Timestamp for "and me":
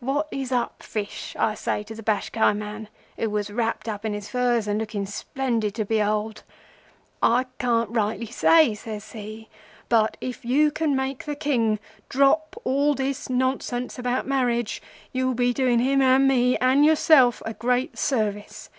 16.00-16.56